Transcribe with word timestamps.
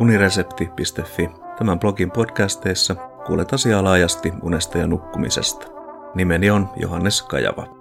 uniresepti.fi. 0.00 1.30
Tämän 1.58 1.78
blogin 1.78 2.10
podcasteissa 2.10 2.94
kuulet 3.26 3.52
asiaa 3.52 3.84
laajasti 3.84 4.32
unesta 4.42 4.78
ja 4.78 4.86
nukkumisesta. 4.86 5.66
Nimeni 6.14 6.50
on 6.50 6.68
Johannes 6.76 7.22
Kajava. 7.22 7.78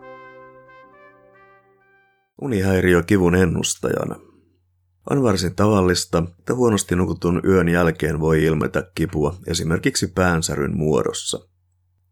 Unihäiriö 2.41 3.03
kivun 3.03 3.35
ennustajana. 3.35 4.15
On 5.09 5.23
varsin 5.23 5.55
tavallista, 5.55 6.23
että 6.39 6.55
huonosti 6.55 6.95
nukutun 6.95 7.41
yön 7.45 7.69
jälkeen 7.69 8.19
voi 8.19 8.43
ilmetä 8.43 8.91
kipua 8.95 9.35
esimerkiksi 9.47 10.07
päänsäryn 10.07 10.77
muodossa. 10.77 11.47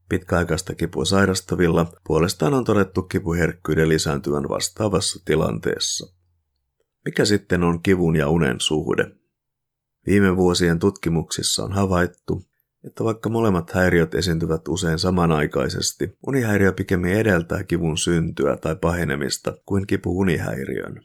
Pitkäaikaista 0.09 0.75
kipua 0.75 1.05
sairastavilla 1.05 1.93
puolestaan 2.07 2.53
on 2.53 2.63
todettu 2.63 3.01
kipuherkkyyden 3.01 3.89
lisääntyvän 3.89 4.49
vastaavassa 4.49 5.25
tilanteessa. 5.25 6.13
Mikä 7.05 7.25
sitten 7.25 7.63
on 7.63 7.83
kivun 7.83 8.15
ja 8.15 8.29
unen 8.29 8.59
suhde? 8.59 9.24
Viime 10.07 10.35
vuosien 10.35 10.79
tutkimuksissa 10.79 11.63
on 11.63 11.71
havaittu, 11.71 12.45
että 12.83 13.03
vaikka 13.03 13.29
molemmat 13.29 13.71
häiriöt 13.71 14.15
esiintyvät 14.15 14.67
usein 14.67 14.99
samanaikaisesti, 14.99 16.17
unihäiriö 16.27 16.71
pikemmin 16.71 17.13
edeltää 17.13 17.63
kivun 17.63 17.97
syntyä 17.97 18.57
tai 18.57 18.75
pahenemista 18.75 19.53
kuin 19.65 19.87
kipu 19.87 20.19
unihäiriön. 20.19 21.01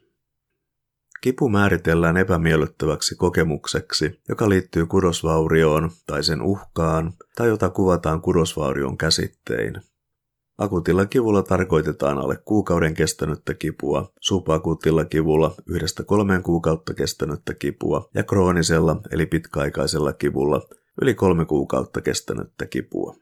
Kipu 1.21 1.49
määritellään 1.49 2.17
epämiellyttäväksi 2.17 3.15
kokemukseksi, 3.15 4.21
joka 4.29 4.49
liittyy 4.49 4.87
kudosvaurioon 4.87 5.91
tai 6.07 6.25
sen 6.25 6.43
uhkaan, 6.43 7.13
tai 7.37 7.49
jota 7.49 7.71
kuvataan 7.71 8.21
kudosvaurion 8.21 8.99
käsittein. 8.99 9.75
Akuutilla 10.61 11.07
kivulla 11.07 11.43
tarkoitetaan 11.43 12.19
alle 12.19 12.37
kuukauden 12.45 12.95
kestänyttä 12.95 13.55
kipua, 13.55 14.13
subakuutilla 14.21 15.05
kivulla 15.05 15.55
yhdestä 15.67 16.05
kolmeen 16.05 16.43
kuukautta 16.43 16.95
kestänyttä 16.95 17.55
kipua 17.55 18.09
ja 18.15 18.23
kroonisella 18.23 19.01
eli 19.11 19.27
pitkäaikaisella 19.27 20.13
kivulla 20.13 20.63
yli 21.03 21.15
kolme 21.15 21.45
kuukautta 21.45 22.01
kestänyttä 22.01 22.67
kipua. 22.67 23.17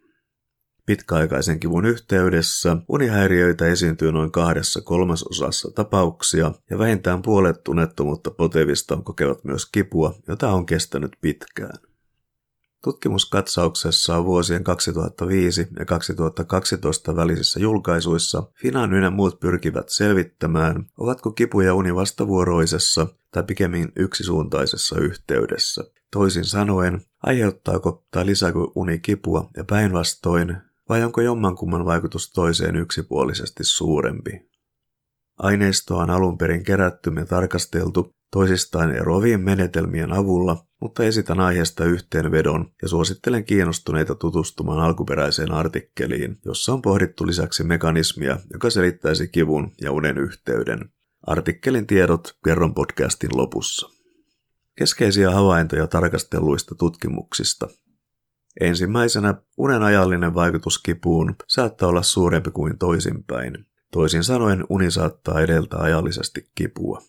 Pitkäaikaisen 0.86 1.60
kivun 1.60 1.84
yhteydessä 1.84 2.76
unihäiriöitä 2.88 3.66
esiintyy 3.66 4.12
noin 4.12 4.32
kahdessa 4.32 4.80
kolmasosassa 4.80 5.70
tapauksia 5.70 6.52
ja 6.70 6.78
vähintään 6.78 7.22
puolet 7.22 7.64
tunnettomuutta 7.64 8.30
potevista 8.30 8.98
kokevat 9.04 9.44
myös 9.44 9.66
kipua, 9.72 10.14
jota 10.28 10.52
on 10.52 10.66
kestänyt 10.66 11.12
pitkään. 11.20 11.87
Tutkimuskatsauksessa 12.84 14.24
vuosien 14.24 14.64
2005 14.64 15.68
ja 15.78 15.84
2012 15.84 17.16
välisissä 17.16 17.60
julkaisuissa 17.60 18.42
Finan 18.60 18.92
ynnä 18.92 19.10
muut 19.10 19.40
pyrkivät 19.40 19.88
selvittämään, 19.88 20.84
ovatko 20.98 21.30
kipu 21.30 21.60
ja 21.60 21.74
uni 21.74 21.94
vastavuoroisessa 21.94 23.06
tai 23.32 23.42
pikemmin 23.42 23.92
yksisuuntaisessa 23.96 25.00
yhteydessä. 25.00 25.84
Toisin 26.12 26.44
sanoen, 26.44 27.00
aiheuttaako 27.22 28.04
tai 28.10 28.26
lisääkö 28.26 28.58
uni 28.74 28.98
kipua 28.98 29.50
ja 29.56 29.64
päinvastoin, 29.64 30.56
vai 30.88 31.04
onko 31.04 31.20
jommankumman 31.20 31.84
vaikutus 31.84 32.32
toiseen 32.32 32.76
yksipuolisesti 32.76 33.64
suurempi? 33.64 34.48
Aineistoa 35.38 36.02
on 36.02 36.10
alun 36.10 36.38
perin 36.38 36.64
kerätty 36.64 37.12
ja 37.16 37.26
tarkasteltu 37.26 38.10
toisistaan 38.32 38.94
eroavien 38.94 39.40
menetelmien 39.40 40.12
avulla, 40.12 40.67
mutta 40.80 41.04
esitän 41.04 41.40
aiheesta 41.40 41.84
yhteenvedon 41.84 42.72
ja 42.82 42.88
suosittelen 42.88 43.44
kiinnostuneita 43.44 44.14
tutustumaan 44.14 44.78
alkuperäiseen 44.78 45.52
artikkeliin, 45.52 46.38
jossa 46.44 46.72
on 46.72 46.82
pohdittu 46.82 47.26
lisäksi 47.26 47.64
mekanismia, 47.64 48.38
joka 48.52 48.70
selittäisi 48.70 49.28
kivun 49.28 49.72
ja 49.80 49.92
unen 49.92 50.18
yhteyden. 50.18 50.90
Artikkelin 51.26 51.86
tiedot 51.86 52.36
kerron 52.44 52.74
podcastin 52.74 53.30
lopussa. 53.36 53.88
Keskeisiä 54.78 55.30
havaintoja 55.30 55.86
tarkastelluista 55.86 56.74
tutkimuksista. 56.74 57.68
Ensimmäisenä 58.60 59.34
unen 59.56 59.82
ajallinen 59.82 60.34
vaikutus 60.34 60.78
kipuun 60.78 61.34
saattaa 61.48 61.88
olla 61.88 62.02
suurempi 62.02 62.50
kuin 62.50 62.78
toisinpäin. 62.78 63.66
Toisin 63.92 64.24
sanoen 64.24 64.64
uni 64.68 64.90
saattaa 64.90 65.40
edeltää 65.40 65.80
ajallisesti 65.80 66.50
kipua. 66.54 67.02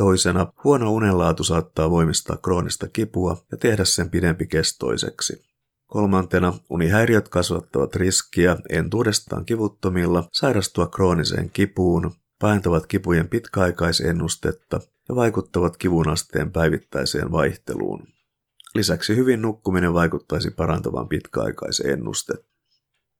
Toisena, 0.00 0.52
huono 0.64 0.92
unenlaatu 0.92 1.44
saattaa 1.44 1.90
voimistaa 1.90 2.36
kroonista 2.36 2.88
kipua 2.88 3.36
ja 3.52 3.56
tehdä 3.56 3.84
sen 3.84 4.10
pidempikestoiseksi. 4.10 5.44
Kolmantena, 5.86 6.52
unihäiriöt 6.70 7.28
kasvattavat 7.28 7.96
riskiä 7.96 8.56
entuudestaan 8.68 9.44
kivuttomilla 9.44 10.28
sairastua 10.32 10.86
krooniseen 10.86 11.50
kipuun, 11.50 12.12
pahentavat 12.38 12.86
kipujen 12.86 13.28
pitkäaikaisennustetta 13.28 14.80
ja 15.08 15.14
vaikuttavat 15.14 15.76
kivun 15.76 16.08
asteen 16.08 16.52
päivittäiseen 16.52 17.32
vaihteluun. 17.32 18.06
Lisäksi 18.74 19.16
hyvin 19.16 19.42
nukkuminen 19.42 19.94
vaikuttaisi 19.94 20.50
parantavan 20.50 21.08
pitkäaikaisennustetta. 21.08 22.50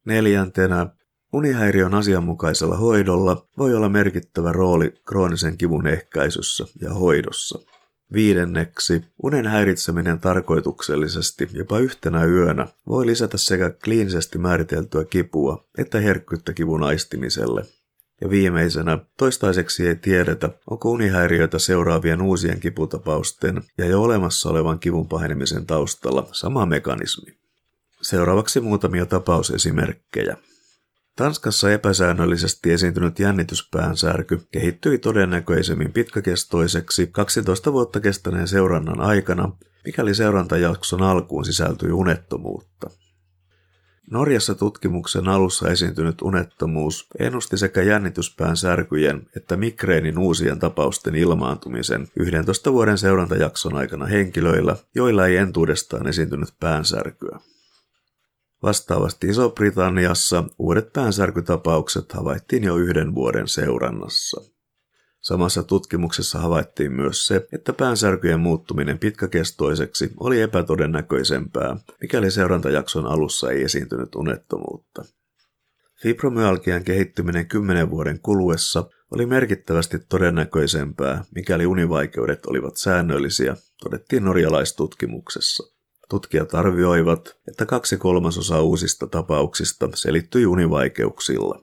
Neljäntenä, 0.06 0.86
Unihäiriön 1.32 1.94
asianmukaisella 1.94 2.76
hoidolla 2.76 3.46
voi 3.58 3.74
olla 3.74 3.88
merkittävä 3.88 4.52
rooli 4.52 4.94
kroonisen 5.08 5.58
kivun 5.58 5.86
ehkäisyssä 5.86 6.64
ja 6.80 6.94
hoidossa. 6.94 7.58
Viidenneksi, 8.12 9.04
unen 9.22 9.46
häiritseminen 9.46 10.20
tarkoituksellisesti 10.20 11.48
jopa 11.52 11.78
yhtenä 11.78 12.24
yönä 12.24 12.66
voi 12.88 13.06
lisätä 13.06 13.38
sekä 13.38 13.70
kliinisesti 13.84 14.38
määriteltyä 14.38 15.04
kipua 15.04 15.64
että 15.78 16.00
herkkyyttä 16.00 16.52
kivun 16.52 16.82
aistimiselle. 16.82 17.64
Ja 18.20 18.30
viimeisenä, 18.30 18.98
toistaiseksi 19.16 19.88
ei 19.88 19.96
tiedetä, 19.96 20.50
onko 20.70 20.90
unihäiriöitä 20.90 21.58
seuraavien 21.58 22.22
uusien 22.22 22.60
kiputapausten 22.60 23.62
ja 23.78 23.86
jo 23.86 24.02
olemassa 24.02 24.48
olevan 24.48 24.78
kivun 24.78 25.08
pahenemisen 25.08 25.66
taustalla 25.66 26.28
sama 26.32 26.66
mekanismi. 26.66 27.36
Seuraavaksi 28.02 28.60
muutamia 28.60 29.06
tapausesimerkkejä. 29.06 30.36
Tanskassa 31.16 31.72
epäsäännöllisesti 31.72 32.72
esiintynyt 32.72 33.18
jännityspäänsärky 33.18 34.40
kehittyi 34.52 34.98
todennäköisemmin 34.98 35.92
pitkäkestoiseksi 35.92 37.06
12 37.06 37.72
vuotta 37.72 38.00
kestäneen 38.00 38.48
seurannan 38.48 39.00
aikana, 39.00 39.52
mikäli 39.84 40.14
seurantajakson 40.14 41.02
alkuun 41.02 41.44
sisältyi 41.44 41.92
unettomuutta. 41.92 42.90
Norjassa 44.10 44.54
tutkimuksen 44.54 45.28
alussa 45.28 45.68
esiintynyt 45.68 46.22
unettomuus 46.22 47.06
ennusti 47.18 47.58
sekä 47.58 47.82
jännityspään 47.82 48.56
särkyjen 48.56 49.26
että 49.36 49.56
migreenin 49.56 50.18
uusien 50.18 50.58
tapausten 50.58 51.14
ilmaantumisen 51.14 52.08
11 52.16 52.72
vuoden 52.72 52.98
seurantajakson 52.98 53.76
aikana 53.76 54.06
henkilöillä, 54.06 54.76
joilla 54.94 55.26
ei 55.26 55.36
entuudestaan 55.36 56.06
esiintynyt 56.06 56.48
päänsärkyä. 56.60 57.38
Vastaavasti 58.62 59.28
Iso-Britanniassa 59.28 60.44
uudet 60.58 60.92
päänsärkytapaukset 60.92 62.12
havaittiin 62.12 62.64
jo 62.64 62.76
yhden 62.76 63.14
vuoden 63.14 63.48
seurannassa. 63.48 64.40
Samassa 65.20 65.62
tutkimuksessa 65.62 66.38
havaittiin 66.38 66.92
myös 66.92 67.26
se, 67.26 67.46
että 67.52 67.72
päänsärkyjen 67.72 68.40
muuttuminen 68.40 68.98
pitkäkestoiseksi 68.98 70.12
oli 70.20 70.40
epätodennäköisempää, 70.40 71.76
mikäli 72.00 72.30
seurantajakson 72.30 73.06
alussa 73.06 73.50
ei 73.50 73.62
esiintynyt 73.62 74.14
unettomuutta. 74.14 75.04
Fibromyalgian 76.02 76.84
kehittyminen 76.84 77.46
kymmenen 77.46 77.90
vuoden 77.90 78.20
kuluessa 78.20 78.90
oli 79.10 79.26
merkittävästi 79.26 79.98
todennäköisempää, 79.98 81.24
mikäli 81.34 81.66
univaikeudet 81.66 82.46
olivat 82.46 82.76
säännöllisiä, 82.76 83.56
todettiin 83.82 84.24
norjalaistutkimuksessa. 84.24 85.79
Tutkijat 86.10 86.54
arvioivat, 86.54 87.36
että 87.48 87.66
kaksi 87.66 87.96
kolmasosaa 87.96 88.62
uusista 88.62 89.06
tapauksista 89.06 89.88
selittyi 89.94 90.46
univaikeuksilla. 90.46 91.62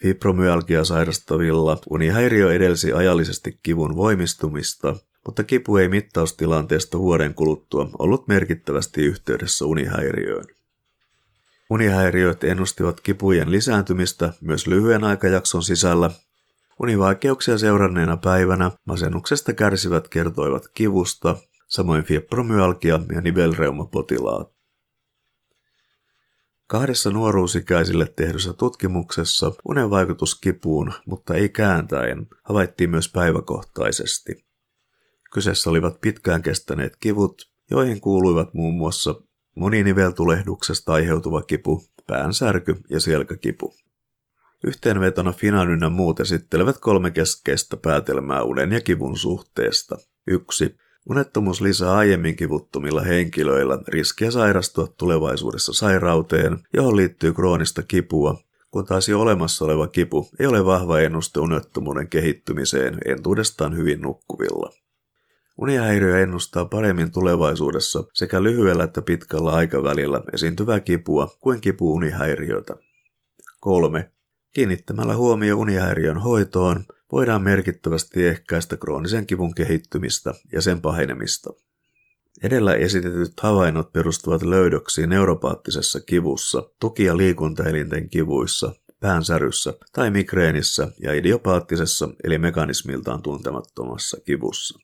Fibromyalgia 0.00 0.84
sairastavilla 0.84 1.78
unihäiriö 1.90 2.52
edelsi 2.52 2.92
ajallisesti 2.92 3.58
kivun 3.62 3.96
voimistumista, 3.96 4.96
mutta 5.26 5.44
kipu 5.44 5.76
ei 5.76 5.88
mittaustilanteesta 5.88 6.98
vuoden 6.98 7.34
kuluttua 7.34 7.90
ollut 7.98 8.28
merkittävästi 8.28 9.02
yhteydessä 9.02 9.64
unihäiriöön. 9.64 10.44
Unihäiriöt 11.70 12.44
ennustivat 12.44 13.00
kipujen 13.00 13.52
lisääntymistä 13.52 14.32
myös 14.40 14.66
lyhyen 14.66 15.04
aikajakson 15.04 15.62
sisällä. 15.62 16.10
Univaikeuksia 16.80 17.58
seuranneena 17.58 18.16
päivänä 18.16 18.70
masennuksesta 18.84 19.52
kärsivät 19.52 20.08
kertoivat 20.08 20.68
kivusta, 20.74 21.36
samoin 21.72 22.04
fibromyalgia 22.04 23.00
ja 23.14 23.20
nivelreumapotilaat. 23.20 24.52
Kahdessa 26.66 27.10
nuoruusikäisille 27.10 28.06
tehdyssä 28.16 28.52
tutkimuksessa 28.52 29.52
unen 29.68 29.90
vaikutus 29.90 30.40
kipuun, 30.40 30.92
mutta 31.06 31.34
ei 31.34 31.48
kääntäen, 31.48 32.26
havaittiin 32.44 32.90
myös 32.90 33.08
päiväkohtaisesti. 33.08 34.46
Kyseessä 35.32 35.70
olivat 35.70 36.00
pitkään 36.00 36.42
kestäneet 36.42 36.96
kivut, 36.96 37.52
joihin 37.70 38.00
kuuluivat 38.00 38.54
muun 38.54 38.74
muassa 38.74 39.14
moniniveltulehduksesta 39.56 40.92
aiheutuva 40.92 41.42
kipu, 41.42 41.84
päänsärky 42.06 42.76
ja 42.90 43.00
selkäkipu. 43.00 43.74
Yhteenvetona 44.66 45.32
Finan 45.32 45.92
muut 45.92 46.20
esittelevät 46.20 46.78
kolme 46.78 47.10
keskeistä 47.10 47.76
päätelmää 47.76 48.42
unen 48.42 48.72
ja 48.72 48.80
kivun 48.80 49.16
suhteesta. 49.16 49.96
1. 50.26 50.76
Unettomuus 51.10 51.60
lisää 51.60 51.96
aiemmin 51.96 52.36
kivuttomilla 52.36 53.00
henkilöillä 53.00 53.78
riskiä 53.88 54.30
sairastua 54.30 54.86
tulevaisuudessa 54.96 55.72
sairauteen, 55.72 56.58
johon 56.72 56.96
liittyy 56.96 57.32
kroonista 57.32 57.82
kipua, 57.82 58.38
kun 58.70 58.84
taas 58.84 59.08
jo 59.08 59.20
olemassa 59.20 59.64
oleva 59.64 59.86
kipu 59.86 60.28
ei 60.38 60.46
ole 60.46 60.64
vahva 60.64 61.00
ennuste 61.00 61.40
unettomuuden 61.40 62.08
kehittymiseen 62.08 62.98
entuudestaan 63.04 63.76
hyvin 63.76 64.00
nukkuvilla. 64.00 64.72
Unihäiriö 65.58 66.22
ennustaa 66.22 66.64
paremmin 66.64 67.12
tulevaisuudessa 67.12 68.04
sekä 68.12 68.42
lyhyellä 68.42 68.84
että 68.84 69.02
pitkällä 69.02 69.50
aikavälillä 69.50 70.20
esiintyvää 70.32 70.80
kipua 70.80 71.36
kuin 71.40 71.60
kipuunihäiriötä. 71.60 72.76
3. 73.60 74.10
Kiinnittämällä 74.52 75.16
huomio 75.16 75.56
unihäiriön 75.56 76.18
hoitoon 76.18 76.84
voidaan 77.12 77.42
merkittävästi 77.42 78.26
ehkäistä 78.26 78.76
kroonisen 78.76 79.26
kivun 79.26 79.54
kehittymistä 79.54 80.34
ja 80.52 80.62
sen 80.62 80.80
pahenemista. 80.80 81.50
Edellä 82.42 82.74
esitetyt 82.74 83.40
havainnot 83.40 83.92
perustuvat 83.92 84.42
löydöksiin 84.42 85.08
neuropaattisessa 85.08 86.00
kivussa, 86.00 86.62
tuki- 86.80 87.04
ja 87.04 87.16
liikuntaelinten 87.16 88.10
kivuissa, 88.10 88.72
päänsäryssä 89.00 89.74
tai 89.92 90.10
migreenissä 90.10 90.88
ja 91.02 91.12
idiopaattisessa 91.14 92.08
eli 92.24 92.38
mekanismiltaan 92.38 93.22
tuntemattomassa 93.22 94.16
kivussa. 94.26 94.78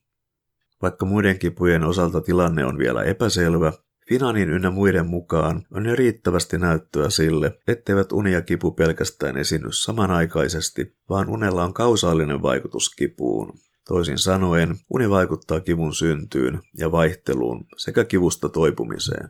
Vaikka 0.83 1.07
muiden 1.07 1.39
kipujen 1.39 1.85
osalta 1.85 2.21
tilanne 2.21 2.65
on 2.65 2.79
vielä 2.79 3.03
epäselvä, 3.03 3.73
Finanin 4.09 4.51
ynnä 4.51 4.71
muiden 4.71 5.07
mukaan 5.07 5.67
on 5.73 5.87
jo 5.87 5.97
riittävästi 5.97 6.59
näyttöä 6.59 7.11
sille, 7.11 7.59
etteivät 7.67 8.13
uni 8.13 8.33
ja 8.33 8.43
kipu 8.43 8.73
pelkästään 8.73 9.37
esiinny 9.37 9.69
samanaikaisesti, 9.73 10.97
vaan 11.09 11.29
unella 11.29 11.65
on 11.65 11.75
kausaalinen 11.75 12.43
vaikutus 12.43 12.95
kipuun. 12.95 13.53
Toisin 13.89 14.19
sanoen, 14.19 14.77
uni 14.91 15.11
vaikuttaa 15.11 15.61
kivun 15.61 15.95
syntyyn 15.95 16.61
ja 16.79 16.93
vaihteluun 16.93 17.65
sekä 17.77 18.05
kivusta 18.05 18.49
toipumiseen. 18.49 19.29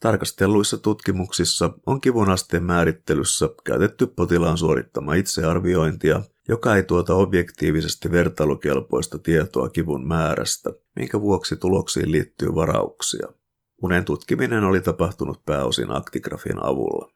Tarkastelluissa 0.00 0.78
tutkimuksissa 0.78 1.70
on 1.86 2.00
kivun 2.00 2.30
asteen 2.30 2.64
määrittelyssä 2.64 3.48
käytetty 3.64 4.06
potilaan 4.06 4.58
suorittama 4.58 5.14
itsearviointia, 5.14 6.22
joka 6.48 6.76
ei 6.76 6.82
tuota 6.82 7.14
objektiivisesti 7.14 8.10
vertailukelpoista 8.10 9.18
tietoa 9.18 9.68
kivun 9.68 10.06
määrästä, 10.06 10.70
minkä 10.96 11.20
vuoksi 11.20 11.56
tuloksiin 11.56 12.12
liittyy 12.12 12.54
varauksia. 12.54 13.41
Unen 13.82 14.04
tutkiminen 14.04 14.64
oli 14.64 14.80
tapahtunut 14.80 15.44
pääosin 15.44 15.90
aktigrafian 15.90 16.64
avulla. 16.66 17.12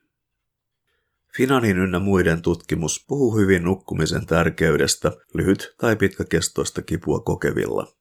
Finanin 1.37 1.79
ynnä 1.79 1.99
muiden 1.99 2.43
tutkimus 2.43 3.05
puhuu 3.09 3.37
hyvin 3.37 3.65
nukkumisen 3.65 4.27
tärkeydestä 4.27 5.13
lyhyt- 5.35 5.75
tai 5.79 5.97
pitkäkestoista 5.97 6.83
kipua 6.83 7.21
kokevilla. 7.21 7.93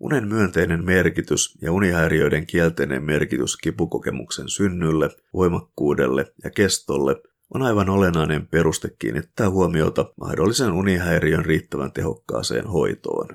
Unen 0.00 0.28
myönteinen 0.28 0.84
merkitys 0.84 1.58
ja 1.62 1.72
unihäiriöiden 1.72 2.46
kielteinen 2.46 3.02
merkitys 3.02 3.56
kipukokemuksen 3.56 4.48
synnylle, 4.48 5.10
voimakkuudelle 5.34 6.32
ja 6.44 6.50
kestolle 6.50 7.16
on 7.54 7.62
aivan 7.62 7.90
olennainen 7.90 8.46
peruste 8.46 8.88
kiinnittää 8.98 9.50
huomiota 9.50 10.12
mahdollisen 10.20 10.72
unihäiriön 10.72 11.44
riittävän 11.44 11.92
tehokkaaseen 11.92 12.66
hoitoon. 12.66 13.28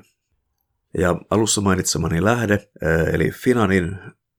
Ja 0.98 1.16
alussa 1.30 1.62
mainitsemani 1.62 2.24
lähde, 2.24 2.70
eli 3.14 3.32
Finanin, 3.32 3.98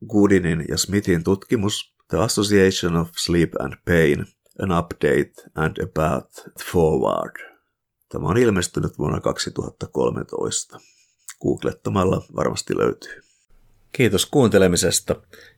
Goodinin 0.08 0.64
ja 0.68 0.78
Smithin 0.78 1.24
tutkimus 1.24 1.94
The 2.08 2.18
Association 2.18 2.96
of 2.96 3.08
Sleep 3.16 3.50
and 3.60 3.72
Pain, 3.84 4.26
An 4.62 4.78
Update 4.78 5.32
and 5.54 5.76
a 5.82 5.86
Path 5.94 6.50
Forward. 6.72 7.56
Tämä 8.08 8.28
on 8.28 8.36
ilmestynyt 8.36 8.98
vuonna 8.98 9.20
2013. 9.20 10.78
Googlettamalla 11.42 12.26
varmasti 12.36 12.76
löytyy. 12.76 13.20
Kiitos 13.92 14.26
kuuntelemisesta 14.26 15.16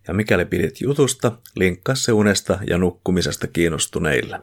ja 0.08 0.14
mikäli 0.14 0.44
pidit 0.44 0.80
jutusta, 0.80 1.38
linkkaa 1.56 1.94
se 1.94 2.12
unesta 2.12 2.58
ja 2.66 2.78
nukkumisesta 2.78 3.46
kiinnostuneille. 3.46 4.40